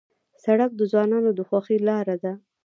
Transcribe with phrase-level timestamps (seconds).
[0.43, 2.33] سړک د ځوانانو د خوښۍ لاره ده.